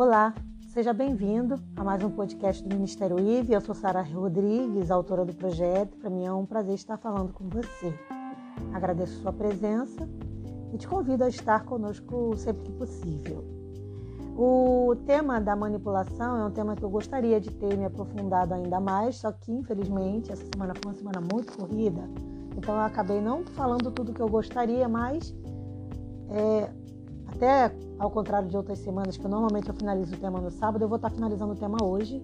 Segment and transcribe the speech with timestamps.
[0.00, 0.32] Olá,
[0.68, 3.52] seja bem-vindo a mais um podcast do Ministério IVE.
[3.52, 5.96] Eu sou Sara Rodrigues, autora do projeto.
[5.96, 7.92] Para mim é um prazer estar falando com você.
[8.72, 10.08] Agradeço sua presença
[10.72, 13.44] e te convido a estar conosco sempre que possível.
[14.36, 18.78] O tema da manipulação é um tema que eu gostaria de ter me aprofundado ainda
[18.78, 22.08] mais, só que infelizmente essa semana foi uma semana muito corrida,
[22.56, 25.34] então eu acabei não falando tudo que eu gostaria, mas
[26.30, 26.70] é,
[27.28, 30.88] até ao contrário de outras semanas, que normalmente eu finalizo o tema no sábado, eu
[30.88, 32.22] vou estar finalizando o tema hoje,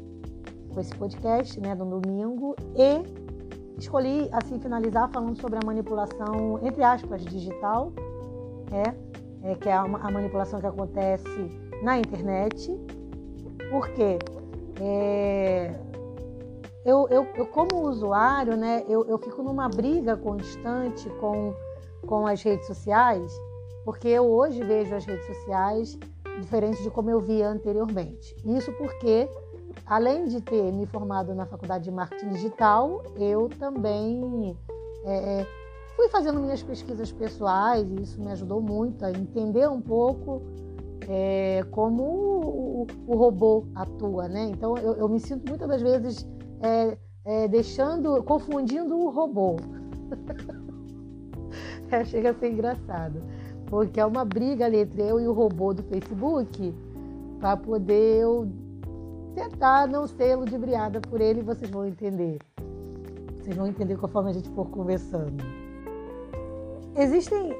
[0.72, 6.82] com esse podcast, né, no domingo, e escolhi, assim, finalizar falando sobre a manipulação, entre
[6.82, 7.92] aspas, digital,
[8.72, 11.50] é, é que é a, manipulação que acontece
[11.82, 12.76] na internet,
[13.70, 14.18] porque
[14.80, 15.74] é,
[16.84, 21.52] eu, eu, eu, como usuário, né, eu, eu fico numa briga constante com,
[22.06, 23.32] com as redes sociais,
[23.84, 25.98] porque eu hoje vejo as redes sociais
[26.40, 28.34] diferente de como eu via anteriormente.
[28.44, 29.28] Isso porque,
[29.86, 34.56] além de ter me formado na faculdade de marketing digital, eu também
[35.04, 35.46] é, é,
[35.96, 40.42] fui fazendo minhas pesquisas pessoais e isso me ajudou muito a entender um pouco
[41.08, 44.46] é, como o, o, robô atua, né?
[44.46, 46.26] Então eu, eu, me sinto muitas das vezes
[46.62, 49.56] é, é, deixando, confundindo o robô.
[51.90, 53.20] É, chega a ser engraçado
[53.74, 56.72] porque é uma briga entre eu e o robô do Facebook
[57.40, 58.48] para poder eu
[59.34, 62.38] tentar não ser ludibriada por ele vocês vão entender.
[63.36, 65.42] Vocês vão entender conforme a gente for conversando.
[66.94, 67.52] Existem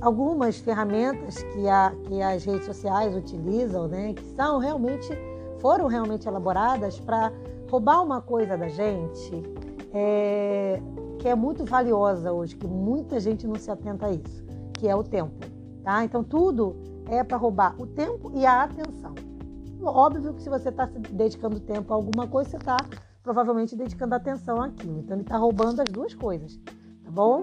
[0.00, 5.08] algumas ferramentas que, a, que as redes sociais utilizam, né, que são realmente
[5.58, 7.32] foram realmente elaboradas para
[7.68, 9.42] roubar uma coisa da gente
[9.92, 10.80] é,
[11.18, 14.51] que é muito valiosa hoje, que muita gente não se atenta a isso
[14.82, 15.46] que é o tempo.
[15.84, 16.04] Tá?
[16.04, 16.74] Então, tudo
[17.06, 19.14] é para roubar o tempo e a atenção.
[19.80, 22.76] Óbvio que se você está dedicando tempo a alguma coisa, você está
[23.22, 24.98] provavelmente dedicando atenção àquilo.
[24.98, 26.56] Então, ele está roubando as duas coisas,
[27.04, 27.42] tá bom?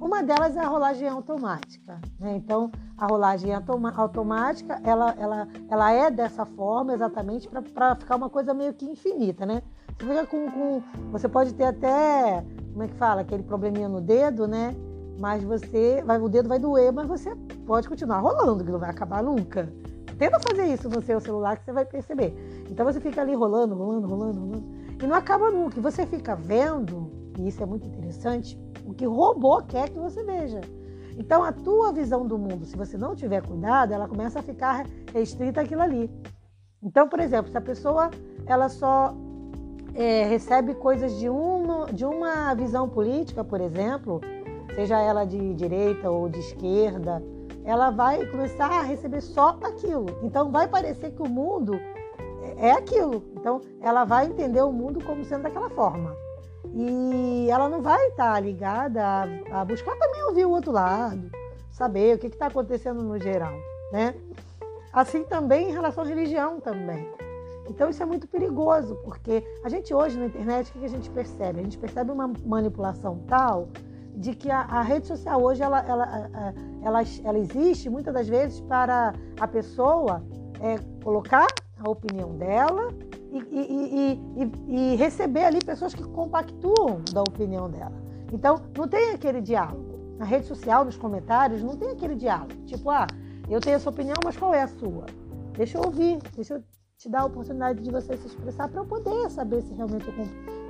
[0.00, 2.00] Uma delas é a rolagem automática.
[2.18, 2.34] Né?
[2.34, 8.52] Então, a rolagem automática, ela, ela, ela é dessa forma exatamente para ficar uma coisa
[8.52, 9.62] meio que infinita, né?
[9.96, 10.82] Você fica com, com...
[11.12, 14.74] Você pode ter até, como é que fala, aquele probleminha no dedo, né?
[15.20, 17.36] Mas você vai, o dedo vai doer, mas você
[17.66, 19.70] pode continuar rolando, que não vai acabar nunca.
[20.18, 22.34] Tenta fazer isso no seu celular que você vai perceber.
[22.70, 24.64] Então você fica ali rolando, rolando, rolando, rolando,
[25.02, 25.78] e não acaba nunca.
[25.78, 29.98] E você fica vendo, e isso é muito interessante, o que o robô quer que
[29.98, 30.62] você veja.
[31.18, 34.86] Então a tua visão do mundo, se você não tiver cuidado, ela começa a ficar
[35.12, 36.10] restrita àquilo ali.
[36.82, 38.10] Então, por exemplo, se a pessoa
[38.46, 39.14] ela só
[39.94, 44.18] é, recebe coisas de uma, de uma visão política, por exemplo,
[44.74, 47.22] seja ela de direita ou de esquerda,
[47.64, 50.06] ela vai começar a receber só aquilo.
[50.22, 51.78] Então vai parecer que o mundo
[52.56, 53.22] é aquilo.
[53.36, 56.14] Então ela vai entender o mundo como sendo daquela forma.
[56.72, 61.30] E ela não vai estar ligada a, a buscar também ouvir o outro lado,
[61.70, 63.54] saber o que está acontecendo no geral,
[63.92, 64.14] né?
[64.92, 67.08] Assim também em relação à religião também.
[67.68, 71.08] Então isso é muito perigoso, porque a gente hoje na internet, o que a gente
[71.10, 71.60] percebe?
[71.60, 73.68] A gente percebe uma manipulação tal
[74.16, 76.30] de que a, a rede social hoje ela, ela,
[76.82, 80.22] ela, ela, existe muitas das vezes para a pessoa
[80.60, 81.46] é, colocar
[81.78, 82.92] a opinião dela
[83.32, 87.94] e, e, e, e, receber ali pessoas que compactuam da opinião dela.
[88.32, 89.98] Então, não tem aquele diálogo.
[90.18, 92.52] Na rede social, nos comentários, não tem aquele diálogo.
[92.66, 93.06] Tipo, ah,
[93.48, 95.06] eu tenho essa opinião, mas qual é a sua?
[95.56, 96.62] Deixa eu ouvir, deixa eu
[96.98, 100.14] te dar a oportunidade de você se expressar para eu poder saber se realmente eu,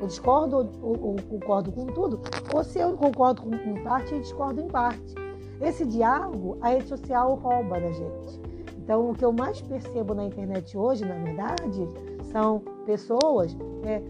[0.01, 2.21] eu discordo ou, concordo com tudo,
[2.55, 5.15] ou se eu concordo com, com parte e discordo em parte.
[5.61, 8.41] Esse diálogo a rede social rouba da gente.
[8.79, 11.87] Então, o que eu mais percebo na internet hoje, na verdade,
[12.33, 14.03] são pessoas é,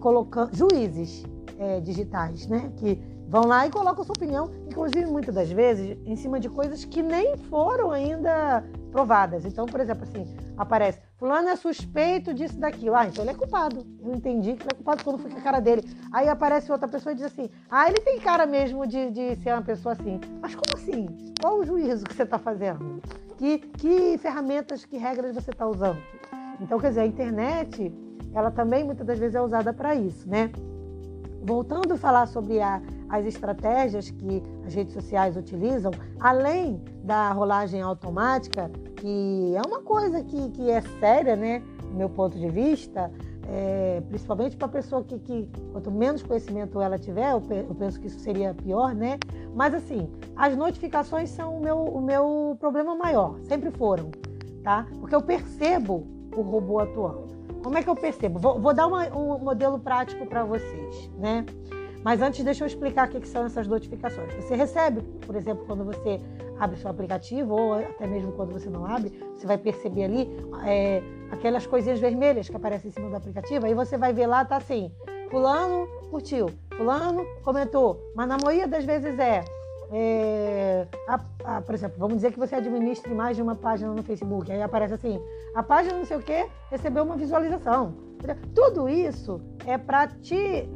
[0.00, 1.24] colocando juízes
[1.58, 2.72] é, digitais, né?
[2.76, 6.84] Que vão lá e colocam sua opinião, inclusive muitas das vezes em cima de coisas
[6.84, 9.44] que nem foram ainda provadas.
[9.44, 12.96] Então, por exemplo, assim, aparece, fulano é suspeito disso, daquilo.
[12.96, 13.86] Ah, então ele é culpado.
[14.02, 15.84] Eu entendi que ele é culpado quando foi com a cara dele.
[16.10, 19.52] Aí aparece outra pessoa e diz assim, ah, ele tem cara mesmo de, de ser
[19.52, 20.18] uma pessoa assim.
[20.40, 21.06] Mas como assim?
[21.38, 23.02] Qual o juízo que você está fazendo?
[23.36, 25.98] Que, que ferramentas, que regras você está usando?
[26.58, 27.94] Então, quer dizer, a internet,
[28.34, 30.50] ela também muitas das vezes é usada para isso, né?
[31.42, 32.80] Voltando a falar sobre a,
[33.10, 40.22] as estratégias que as redes sociais utilizam, além da rolagem automática, que é uma coisa
[40.22, 43.10] que, que é séria, né, do meu ponto de vista,
[43.48, 47.98] é, principalmente para a pessoa que, que, quanto menos conhecimento ela tiver, eu, eu, penso
[48.00, 49.18] que isso seria pior, né?
[49.54, 54.10] Mas assim, as notificações são o meu, o meu problema maior, sempre foram.
[54.62, 54.86] tá?
[55.00, 56.06] Porque eu percebo
[56.36, 57.28] o robô atuando.
[57.62, 58.38] Como é que eu percebo?
[58.38, 61.44] Vou, vou dar uma, um modelo prático para vocês, né?
[62.02, 64.32] Mas antes, deixa eu explicar o que, são essas notificações.
[64.34, 66.20] Você recebe, por exemplo, quando você
[66.58, 70.28] abre seu aplicativo, ou até mesmo quando você não abre, você vai perceber ali
[70.64, 74.44] é, aquelas coisinhas vermelhas que aparecem em cima do aplicativo, aí você vai ver lá,
[74.44, 74.90] tá assim,
[75.30, 79.44] fulano curtiu, fulano comentou, mas na maioria das vezes é
[79.92, 84.02] é, a, a, por exemplo, vamos dizer que você administre mais de uma página no
[84.02, 85.20] Facebook, aí aparece assim,
[85.54, 87.94] a página não sei o que recebeu uma visualização.
[88.54, 90.68] Tudo isso é para te,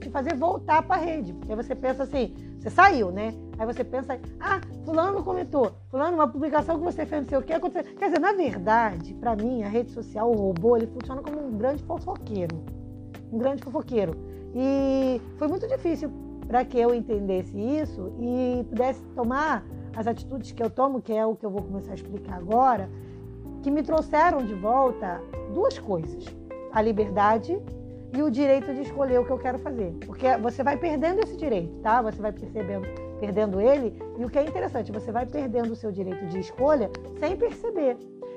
[0.00, 3.34] te fazer voltar para a rede, porque você pensa assim, você saiu, né?
[3.58, 7.42] Aí você pensa, ah, fulano comentou, fulano, uma publicação que você fez, não sei o
[7.42, 7.94] que aconteceu.
[7.94, 11.58] Quer dizer, na verdade, para mim, a rede social, o robô, ele funciona como um
[11.58, 12.64] grande fofoqueiro.
[13.30, 14.16] Um grande fofoqueiro.
[14.54, 16.10] E foi muito difícil
[16.46, 21.24] para que eu entendesse isso e pudesse tomar as atitudes que eu tomo, que é
[21.24, 22.88] o que eu vou começar a explicar agora,
[23.62, 25.20] que me trouxeram de volta
[25.52, 26.24] duas coisas:
[26.72, 27.60] a liberdade
[28.14, 29.92] e o direito de escolher o que eu quero fazer.
[30.06, 32.00] Porque você vai perdendo esse direito, tá?
[32.02, 32.86] Você vai percebendo,
[33.18, 36.90] perdendo ele, e o que é interessante, você vai perdendo o seu direito de escolha
[37.18, 37.96] sem perceber.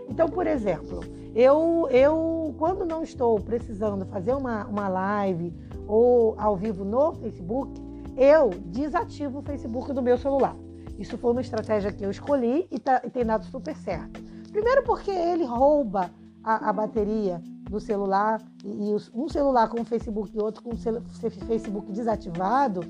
[0.10, 1.02] Então, por exemplo,
[1.36, 5.54] eu, eu quando não estou precisando fazer uma, uma live
[5.88, 7.80] ou ao vivo no Facebook,
[8.18, 10.56] eu desativo o Facebook do meu celular.
[10.98, 14.24] Isso foi uma estratégia que eu escolhi e, tá, e tem dado super certo.
[14.52, 16.10] Primeiro porque ele rouba
[16.44, 21.92] a, a bateria do celular e, um celular com Facebook e outro com o Facebook
[21.92, 22.82] desativado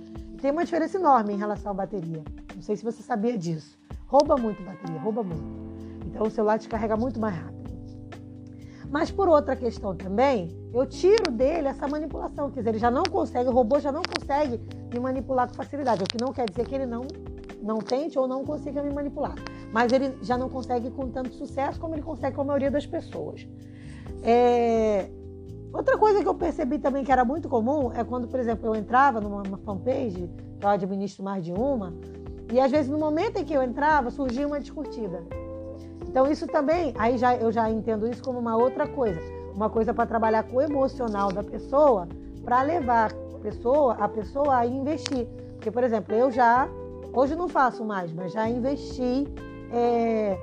[0.41, 2.23] tem uma diferença enorme em relação à bateria.
[2.55, 3.77] Não sei se você sabia disso.
[4.05, 5.43] Rouba muito bateria, rouba muito.
[6.05, 7.57] Então o celular descarrega muito mais rápido.
[8.89, 13.03] Mas por outra questão também, eu tiro dele essa manipulação, quer dizer, ele já não
[13.03, 14.61] consegue, o robô já não consegue
[14.93, 17.05] me manipular com facilidade, o que não quer dizer que ele não
[17.61, 19.35] não tente ou não consiga me manipular,
[19.73, 22.85] mas ele já não consegue com tanto sucesso como ele consegue com a maioria das
[22.85, 23.47] pessoas.
[24.23, 25.09] É...
[25.71, 28.75] Outra coisa que eu percebi também que era muito comum é quando, por exemplo, eu
[28.75, 30.29] entrava numa fanpage,
[30.59, 31.93] que eu administro mais de uma,
[32.51, 35.23] e às vezes no momento em que eu entrava surgia uma discutida.
[36.07, 39.19] Então isso também, aí já, eu já entendo isso como uma outra coisa,
[39.53, 42.07] uma coisa para trabalhar com o emocional da pessoa,
[42.43, 45.27] para levar a pessoa, a pessoa a investir.
[45.55, 46.67] Porque, por exemplo, eu já,
[47.13, 49.27] hoje não faço mais, mas já investi.
[49.71, 50.37] É,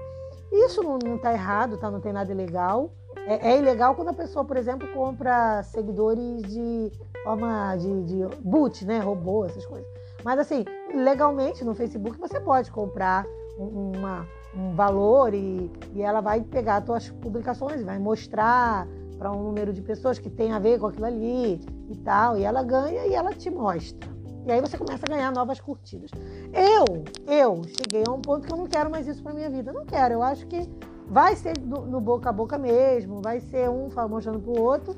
[0.53, 1.91] isso não está errado, tá?
[1.91, 2.93] não tem nada ilegal.
[3.27, 6.93] É, é, ilegal quando a pessoa, por exemplo, compra seguidores de
[7.23, 8.99] forma de, de boot, né?
[8.99, 9.89] Robô, essas coisas.
[10.23, 13.27] Mas assim, legalmente no Facebook você pode comprar
[13.59, 18.87] uma, um valor e, e ela vai pegar as tuas publicações, vai mostrar
[19.19, 22.43] para um número de pessoas que tem a ver com aquilo ali e tal, e
[22.43, 24.13] ela ganha e ela te mostra.
[24.47, 26.11] E aí você começa a ganhar novas curtidas.
[26.53, 29.73] Eu, eu cheguei a um ponto que eu não quero mais isso para minha vida.
[29.73, 30.15] Não quero.
[30.15, 30.69] Eu acho que
[31.15, 34.97] vai ser no, no boca a boca mesmo, vai ser um mostrando pro outro.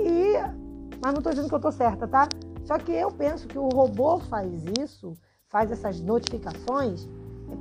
[0.00, 0.32] E,
[1.00, 2.28] mas não estou dizendo que eu estou certa, tá?
[2.64, 4.50] Só que eu penso que o robô faz
[4.80, 5.16] isso,
[5.46, 7.08] faz essas notificações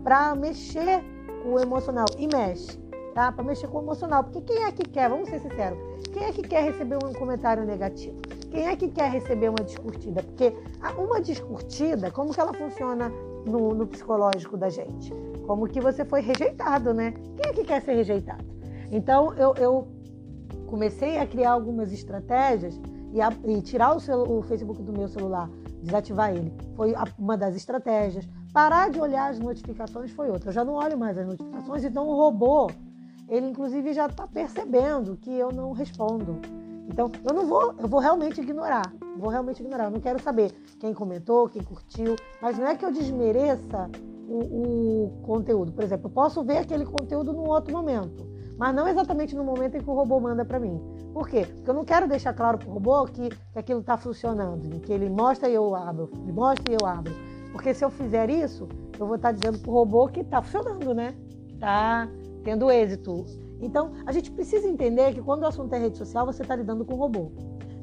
[0.04, 1.04] para mexer
[1.44, 2.76] com o emocional e mexe,
[3.14, 3.32] tá?
[3.32, 5.08] Para mexer com o emocional, porque quem é que quer?
[5.08, 5.78] Vamos ser sinceros.
[6.12, 8.20] Quem é que quer receber um comentário negativo?
[8.50, 10.24] Quem é que quer receber uma descurtida?
[10.24, 10.56] Porque
[10.98, 13.10] uma descurtida, como que ela funciona
[13.46, 15.14] no, no psicológico da gente?
[15.52, 17.12] Como que você foi rejeitado, né?
[17.12, 18.46] Quem é que quer ser rejeitado?
[18.90, 19.86] Então eu, eu
[20.66, 22.80] comecei a criar algumas estratégias
[23.12, 25.50] e, a, e tirar o, celu, o Facebook do meu celular,
[25.84, 26.54] desativar ele.
[26.74, 28.26] Foi uma das estratégias.
[28.54, 30.52] Parar de olhar as notificações foi outra.
[30.52, 32.72] Eu já não olho mais as notificações, então o robô,
[33.28, 36.40] ele inclusive já está percebendo que eu não respondo.
[36.88, 38.90] Então, eu não vou, eu vou realmente ignorar.
[39.18, 39.86] Vou realmente ignorar.
[39.86, 43.90] Eu não quero saber quem comentou, quem curtiu, mas não é que eu desmereça
[44.28, 45.72] o, o conteúdo.
[45.72, 48.26] Por exemplo, eu posso ver aquele conteúdo num outro momento,
[48.58, 50.80] mas não exatamente no momento em que o robô manda para mim.
[51.14, 51.46] Por quê?
[51.46, 54.94] Porque eu não quero deixar claro para o robô que, que aquilo está funcionando, que
[54.94, 57.14] ele mostra e eu abro, ele mostra e eu abro.
[57.52, 60.94] Porque se eu fizer isso, eu vou estar dizendo para o robô que está funcionando,
[60.94, 61.14] né?
[61.54, 62.08] Está
[62.44, 63.26] tendo êxito.
[63.60, 66.86] Então, a gente precisa entender que quando o assunto é rede social, você está lidando
[66.86, 67.32] com o robô.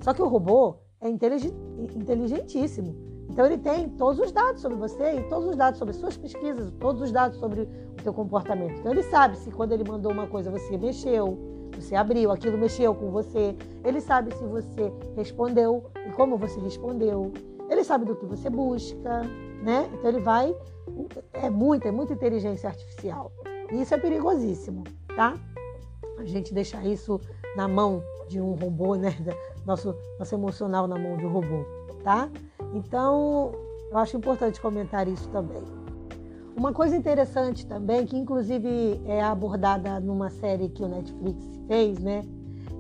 [0.01, 3.08] Só que o robô é inteligentíssimo.
[3.29, 6.73] Então, ele tem todos os dados sobre você e todos os dados sobre suas pesquisas,
[6.81, 7.69] todos os dados sobre
[7.99, 8.79] o seu comportamento.
[8.79, 11.39] Então, ele sabe se quando ele mandou uma coisa você mexeu,
[11.75, 13.55] você abriu, aquilo mexeu com você.
[13.85, 17.33] Ele sabe se você respondeu e como você respondeu.
[17.69, 19.23] Ele sabe do que você busca
[19.63, 19.89] né?
[19.93, 20.55] Então ele vai.
[21.33, 23.33] É muita, é muita inteligência artificial.
[23.71, 25.35] E isso é perigosíssimo, tá?
[26.19, 27.21] A gente deixar isso
[27.57, 29.15] na mão de um robô, né?
[29.67, 31.63] Nosso, nosso emocional na mão de um robô,
[32.03, 32.31] tá?
[32.75, 33.53] Então,
[33.91, 35.63] eu acho importante comentar isso também.
[36.57, 42.25] Uma coisa interessante também, que inclusive é abordada numa série que o Netflix fez, né?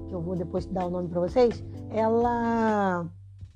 [0.09, 1.63] Que eu vou depois dar o nome para vocês.
[1.91, 3.07] Ela,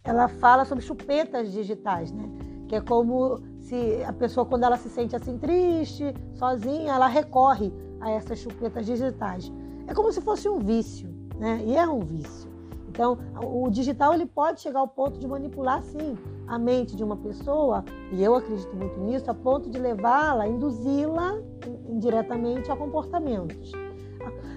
[0.05, 2.31] ela fala sobre chupetas digitais, né?
[2.69, 7.73] Que é como se a pessoa, quando ela se sente assim triste, sozinha, ela recorre
[8.01, 9.51] a essas chupetas digitais.
[9.87, 11.62] É como se fosse um vício, né?
[11.67, 12.42] E é um vício.
[12.93, 16.15] Então, o digital ele pode chegar ao ponto de manipular, sim,
[16.47, 17.83] a mente de uma pessoa,
[18.13, 21.41] e eu acredito muito nisso, a ponto de levá-la, induzi-la
[21.89, 23.73] indiretamente a comportamentos.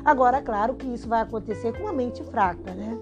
[0.03, 2.99] Agora, claro que isso vai acontecer com a mente fraca, né?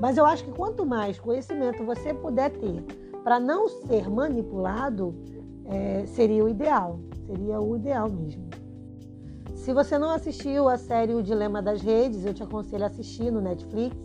[0.00, 2.84] Mas eu acho que quanto mais conhecimento você puder ter
[3.22, 5.14] para não ser manipulado,
[5.64, 6.98] é, seria o ideal.
[7.24, 8.50] Seria o ideal mesmo.
[9.54, 13.30] Se você não assistiu a série O Dilema das Redes, eu te aconselho a assistir
[13.30, 13.96] no Netflix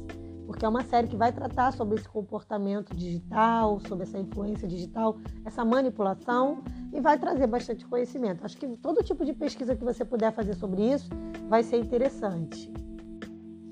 [0.47, 5.17] porque é uma série que vai tratar sobre esse comportamento digital, sobre essa influência digital,
[5.43, 6.63] essa manipulação
[6.93, 8.45] e vai trazer bastante conhecimento.
[8.45, 11.09] Acho que todo tipo de pesquisa que você puder fazer sobre isso
[11.49, 12.71] vai ser interessante.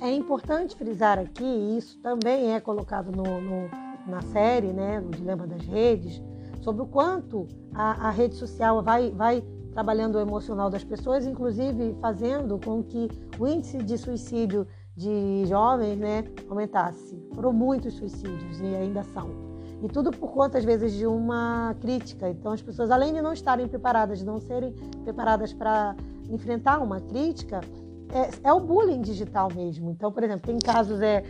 [0.02, 3.70] É importante frisar aqui, e isso também é colocado no, no,
[4.06, 6.22] na série, né, no Dilema das Redes,
[6.60, 9.42] sobre o quanto a, a rede social vai, vai
[9.72, 13.08] trabalhando o emocional das pessoas, inclusive fazendo com que
[13.40, 17.18] o índice de suicídio de jovens né, aumentasse.
[17.34, 19.30] Foram muitos suicídios e ainda são.
[19.82, 22.30] E tudo por conta, às vezes, de uma crítica.
[22.30, 24.74] Então, as pessoas, além de não estarem preparadas, de não serem
[25.04, 25.96] preparadas para
[26.30, 27.62] enfrentar uma crítica,
[28.14, 29.92] é, é, o bullying digital mesmo.
[29.92, 31.22] Então, por exemplo, tem casos, é,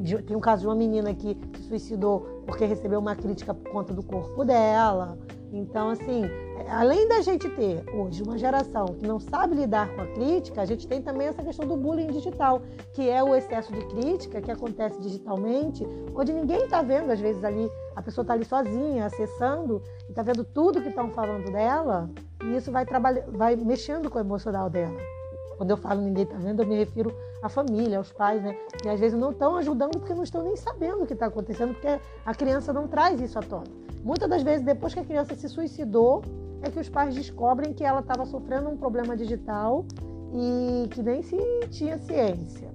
[0.00, 3.70] de, tem um caso de uma menina que se suicidou porque recebeu uma crítica por
[3.70, 5.18] conta do corpo dela.
[5.52, 6.24] Então, assim,
[6.68, 10.64] além da gente ter hoje uma geração que não sabe lidar com a crítica, a
[10.64, 12.60] gente tem também essa questão do bullying digital,
[12.92, 17.44] que é o excesso de crítica que acontece digitalmente, onde ninguém está vendo, às vezes
[17.44, 22.10] ali a pessoa está ali sozinha, acessando, e está vendo tudo que estão falando dela,
[22.42, 22.84] e isso vai,
[23.28, 25.13] vai mexendo com o emocional dela.
[25.56, 28.54] Quando eu falo ninguém está vendo, eu me refiro à família, aos pais, né?
[28.80, 31.74] Que às vezes não estão ajudando porque não estão nem sabendo o que está acontecendo,
[31.74, 33.64] porque a criança não traz isso à tona.
[34.02, 36.22] Muitas das vezes, depois que a criança se suicidou,
[36.62, 39.84] é que os pais descobrem que ela estava sofrendo um problema digital
[40.32, 41.36] e que nem se
[41.70, 42.70] tinha ciência.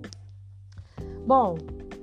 [1.26, 1.58] Bom,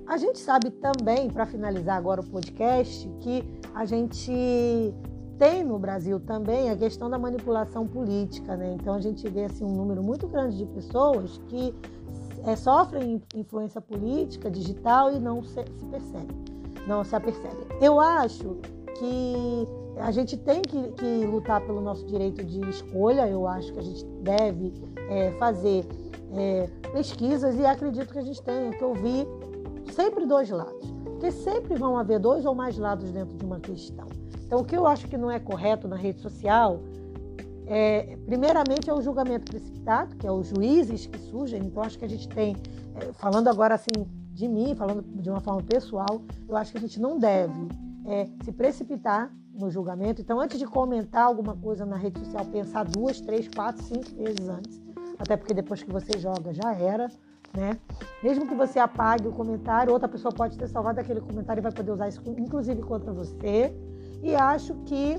[0.06, 3.42] a gente sabe também, para finalizar agora o podcast, que
[3.74, 4.94] a gente
[5.38, 8.76] tem no Brasil também a questão da manipulação política, né?
[8.80, 11.74] Então a gente vê assim um número muito grande de pessoas que
[12.44, 16.36] é, sofrem influência política digital e não se, se percebem,
[16.86, 17.66] não se apercebem.
[17.80, 18.56] Eu acho
[18.98, 23.28] que a gente tem que, que, lutar pelo nosso direito de escolha.
[23.28, 24.72] Eu acho que a gente deve
[25.08, 25.86] é, fazer
[26.34, 29.26] é, pesquisas e acredito que a gente tenha que ouvir
[29.92, 34.06] sempre dois lados, porque sempre vão haver dois ou mais lados dentro de uma questão.
[34.46, 36.80] Então, o que eu acho que não é correto na rede social
[37.66, 41.60] é, primeiramente, é o julgamento precipitado, que é os juízes que surgem.
[41.64, 42.56] Então, acho que a gente tem,
[42.94, 43.90] é, falando agora assim
[44.32, 47.68] de mim, falando de uma forma pessoal, eu acho que a gente não deve
[48.06, 50.20] é, se precipitar no julgamento.
[50.20, 54.48] Então, antes de comentar alguma coisa na rede social, pensar duas, três, quatro, cinco vezes
[54.48, 54.80] antes.
[55.18, 57.10] Até porque depois que você joga já era,
[57.56, 57.78] né?
[58.22, 61.72] Mesmo que você apague o comentário, outra pessoa pode ter salvado aquele comentário e vai
[61.72, 63.74] poder usar isso, inclusive contra você.
[64.22, 65.18] E acho que,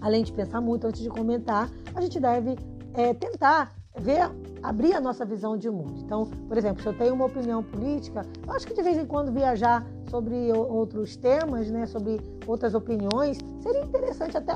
[0.00, 2.56] além de pensar muito antes de comentar, a gente deve
[2.94, 4.30] é, tentar ver,
[4.62, 6.00] abrir a nossa visão de mundo.
[6.04, 9.06] Então, por exemplo, se eu tenho uma opinião política, eu acho que de vez em
[9.06, 14.54] quando viajar sobre outros temas, né, sobre outras opiniões, seria interessante até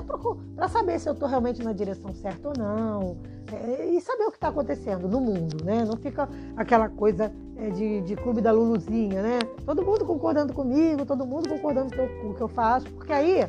[0.55, 3.17] para saber se eu estou realmente na direção certa ou não,
[3.51, 5.83] é, e saber o que está acontecendo no mundo, né?
[5.87, 9.39] Não fica aquela coisa é, de, de clube da Luluzinha, né?
[9.65, 13.41] Todo mundo concordando comigo, todo mundo concordando com o que eu faço, porque aí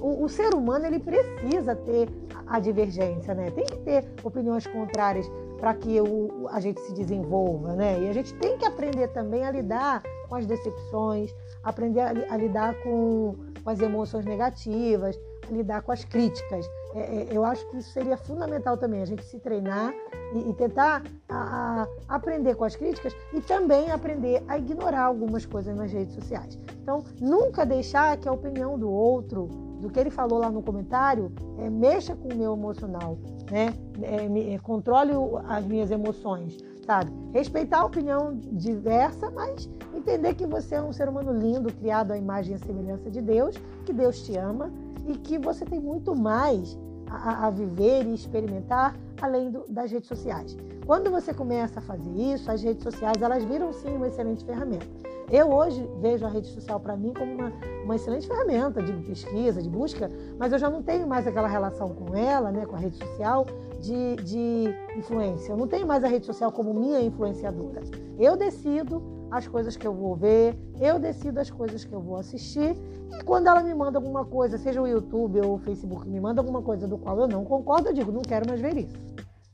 [0.00, 2.08] o, o, ser humano ele precisa ter
[2.46, 3.50] a divergência, né?
[3.50, 8.00] Tem que ter opiniões contrárias para que o, a gente se desenvolva, né?
[8.00, 12.36] E a gente tem que aprender também a lidar com as decepções, aprender a, a
[12.36, 13.34] lidar com,
[13.68, 16.68] com, as emoções negativas, a lidar com as críticas.
[16.94, 19.92] É, é, eu acho que isso seria fundamental também, a gente se treinar
[20.34, 25.44] e, e tentar a, a aprender com as críticas e também aprender a ignorar algumas
[25.44, 26.58] coisas nas redes sociais.
[26.82, 29.48] Então, nunca deixar que a opinião do outro,
[29.80, 33.18] do que ele falou lá no comentário, é, mexa com o meu emocional,
[33.50, 33.74] né?
[34.02, 35.12] É, me, é, controle
[35.46, 36.56] as minhas emoções,
[36.88, 37.12] sabe?
[37.34, 42.16] Respeitar a opinião diversa, mas entender que você é um ser humano lindo, criado à
[42.16, 44.72] imagem e semelhança de Deus, que Deus te ama
[45.06, 50.08] e que você tem muito mais a, a viver e experimentar além do, das redes
[50.08, 50.56] sociais.
[50.86, 54.86] Quando você começa a fazer isso, as redes sociais elas viram sim uma excelente ferramenta.
[55.30, 57.52] Eu hoje vejo a rede social para mim como uma,
[57.84, 61.90] uma excelente ferramenta de pesquisa, de busca, mas eu já não tenho mais aquela relação
[61.90, 63.44] com ela, né, com a rede social,
[63.80, 64.64] de, de
[64.96, 65.52] influência.
[65.52, 67.82] Eu não tenho mais a rede social como minha influenciadora.
[68.18, 72.16] Eu decido as coisas que eu vou ver, eu decido as coisas que eu vou
[72.16, 72.76] assistir.
[73.18, 76.40] E quando ela me manda alguma coisa, seja o YouTube ou o Facebook, me manda
[76.40, 78.96] alguma coisa do qual eu não concordo, eu digo, não quero mais ver isso.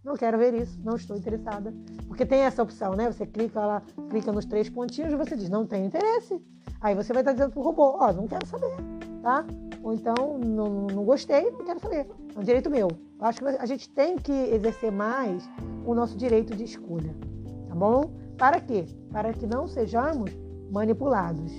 [0.05, 1.73] Não quero ver isso, não estou interessada.
[2.07, 3.11] Porque tem essa opção, né?
[3.11, 6.41] Você clica lá, clica nos três pontinhos e você diz, não tenho interesse.
[6.81, 8.77] Aí você vai estar dizendo pro robô, ó, oh, não quero saber,
[9.25, 9.45] tá?
[9.83, 12.07] Ou então, não, não gostei, não quero saber.
[12.37, 12.89] É um direito meu.
[13.19, 15.49] Eu acho que a gente tem que exercer mais
[15.87, 17.15] o nosso direito de escolha,
[17.67, 18.13] tá bom?
[18.37, 18.85] Para quê?
[19.11, 20.31] Para que não sejamos
[20.71, 21.53] manipulados.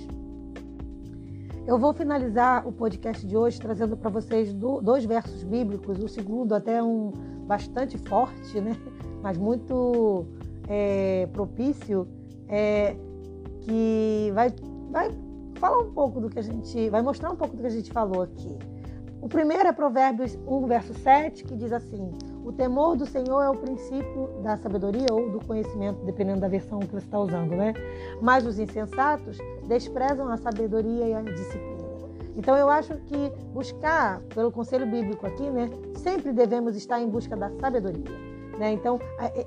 [1.66, 6.54] Eu vou finalizar o podcast de hoje trazendo para vocês dois versos bíblicos, o segundo
[6.54, 7.10] até um
[7.46, 8.76] bastante forte, né?
[9.22, 10.24] mas muito
[10.68, 12.06] é, propício,
[12.48, 12.94] é,
[13.62, 14.54] que vai,
[14.92, 15.25] vai
[15.56, 17.92] falar um pouco do que a gente, vai mostrar um pouco do que a gente
[17.92, 18.56] falou aqui.
[19.20, 22.12] O primeiro é Provérbios 1, verso 7, que diz assim:
[22.44, 26.78] O temor do Senhor é o princípio da sabedoria ou do conhecimento, dependendo da versão
[26.78, 27.74] que você está usando, né?
[28.20, 31.86] Mas os insensatos desprezam a sabedoria e a disciplina.
[32.36, 37.34] Então eu acho que buscar, pelo conselho bíblico aqui, né, sempre devemos estar em busca
[37.34, 38.04] da sabedoria.
[38.58, 38.72] Né?
[38.72, 38.98] Então,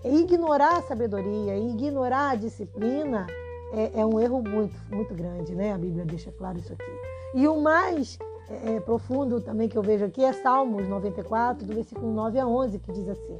[0.04, 3.28] ignorar a sabedoria, ignorar a disciplina
[3.74, 5.74] é, é, um erro muito, muito grande, né?
[5.74, 6.92] A Bíblia deixa claro isso aqui.
[7.36, 8.18] E o mais
[8.50, 12.48] é, é profundo também que eu vejo aqui é Salmos 94, do versículo 9 a
[12.48, 13.40] 11, que diz assim: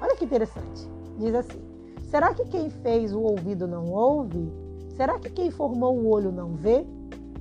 [0.00, 0.88] Olha que interessante.
[1.18, 1.60] Diz assim:
[2.10, 4.52] Será que quem fez o ouvido não ouve?
[4.96, 6.84] Será que quem formou o olho não vê?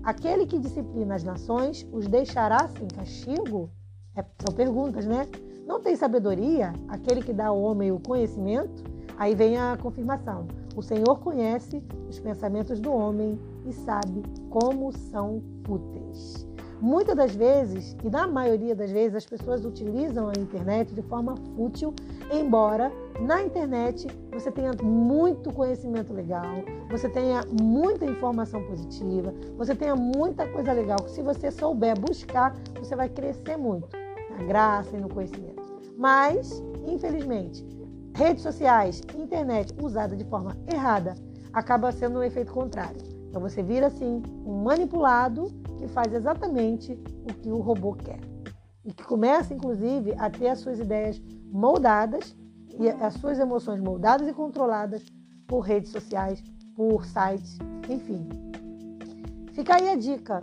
[0.03, 3.69] Aquele que disciplina as nações os deixará sem castigo?
[4.15, 5.27] É, são perguntas, né?
[5.67, 8.83] Não tem sabedoria aquele que dá ao homem o conhecimento?
[9.17, 10.47] Aí vem a confirmação.
[10.75, 16.47] O Senhor conhece os pensamentos do homem e sabe como são fúteis.
[16.81, 21.35] Muitas das vezes, e na maioria das vezes, as pessoas utilizam a internet de forma
[21.55, 21.93] fútil,
[22.31, 26.55] embora na internet você tenha muito conhecimento legal,
[26.89, 32.57] você tenha muita informação positiva, você tenha muita coisa legal que se você souber buscar,
[32.79, 33.87] você vai crescer muito
[34.31, 35.61] na graça e no conhecimento.
[35.95, 37.63] Mas, infelizmente,
[38.15, 41.15] redes sociais, internet usada de forma errada
[41.53, 43.01] acaba sendo um efeito contrário.
[43.29, 45.47] Então você vira assim um manipulado
[45.77, 46.93] que faz exatamente
[47.23, 48.19] o que o robô quer.
[48.83, 51.21] E que começa, inclusive, a ter as suas ideias
[51.51, 52.35] moldadas
[52.79, 55.03] e as suas emoções moldadas e controladas
[55.47, 56.43] por redes sociais,
[56.75, 57.57] por sites,
[57.89, 58.27] enfim.
[59.53, 60.39] Fica aí a dica.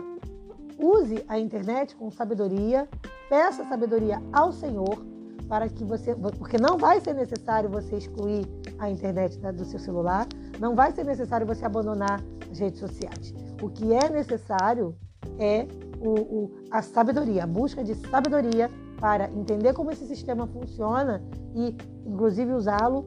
[0.77, 2.87] Use a internet com sabedoria,
[3.27, 5.08] peça sabedoria ao Senhor
[5.49, 10.27] para que você, porque não vai ser necessário você excluir a internet do seu celular,
[10.59, 13.33] não vai ser necessário você abandonar as redes sociais.
[13.61, 14.95] O que é necessário
[15.39, 15.67] é
[15.99, 21.21] o, o, a sabedoria, a busca de sabedoria para entender como esse sistema funciona
[21.55, 23.05] e, inclusive, usá-lo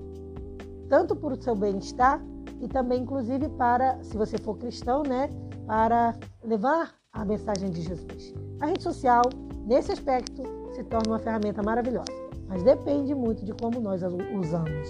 [0.88, 2.20] tanto para o seu bem-estar
[2.60, 5.30] e também, inclusive, para, se você for cristão, né,
[5.66, 8.34] para levar a mensagem de Jesus.
[8.60, 9.22] A rede social,
[9.64, 10.42] nesse aspecto,
[10.74, 12.12] se torna uma ferramenta maravilhosa,
[12.52, 14.88] mas depende muito de como nós a usamos.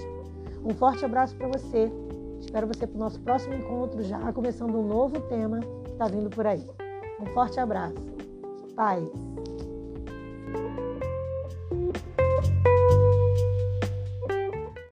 [0.65, 1.89] Um forte abraço para você.
[2.41, 6.29] Espero você para o nosso próximo encontro, já começando um novo tema que está vindo
[6.29, 6.67] por aí.
[7.21, 8.03] Um forte abraço.
[8.75, 9.32] Paz.